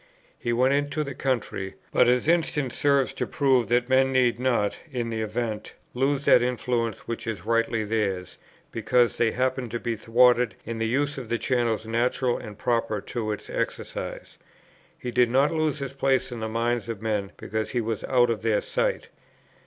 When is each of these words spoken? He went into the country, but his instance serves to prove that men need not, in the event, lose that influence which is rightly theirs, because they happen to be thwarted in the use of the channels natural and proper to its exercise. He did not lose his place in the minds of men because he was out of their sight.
He 0.39 0.51
went 0.51 0.73
into 0.73 1.03
the 1.03 1.13
country, 1.13 1.75
but 1.91 2.07
his 2.07 2.27
instance 2.27 2.75
serves 2.75 3.13
to 3.13 3.27
prove 3.27 3.67
that 3.67 3.87
men 3.87 4.11
need 4.11 4.39
not, 4.39 4.79
in 4.91 5.11
the 5.11 5.21
event, 5.21 5.73
lose 5.93 6.25
that 6.25 6.41
influence 6.41 7.07
which 7.07 7.27
is 7.27 7.45
rightly 7.45 7.83
theirs, 7.83 8.39
because 8.71 9.17
they 9.19 9.29
happen 9.29 9.69
to 9.69 9.79
be 9.79 9.95
thwarted 9.95 10.55
in 10.65 10.79
the 10.79 10.87
use 10.87 11.19
of 11.19 11.29
the 11.29 11.37
channels 11.37 11.85
natural 11.85 12.35
and 12.39 12.57
proper 12.57 12.99
to 12.99 13.31
its 13.31 13.47
exercise. 13.47 14.39
He 14.97 15.11
did 15.11 15.29
not 15.29 15.51
lose 15.53 15.77
his 15.77 15.93
place 15.93 16.31
in 16.31 16.39
the 16.39 16.49
minds 16.49 16.89
of 16.89 17.03
men 17.03 17.31
because 17.37 17.69
he 17.69 17.79
was 17.79 18.03
out 18.05 18.31
of 18.31 18.41
their 18.41 18.61
sight. 18.61 19.09